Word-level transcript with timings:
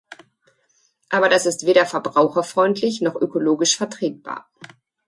Aber 1.09 1.29
das 1.29 1.45
ist 1.45 1.67
weder 1.67 1.85
verbraucherfreundlich 1.85 3.01
noch 3.01 3.13
ökologisch 3.21 3.77
vertretbar. 3.77 4.49